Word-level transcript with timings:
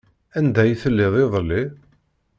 Anda 0.37 0.59
ay 0.63 0.73
telliḍ 0.81 1.13
iḍelli? 1.23 1.63